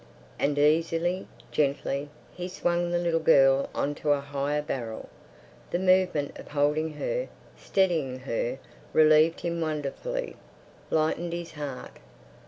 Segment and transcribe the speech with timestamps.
[0.39, 5.09] And easily, gently, he swung the little girl on to a higher barrel.
[5.69, 8.57] The movement of holding her, steadying her,
[8.93, 10.37] relieved him wonderfully,
[10.89, 11.97] lightened his heart.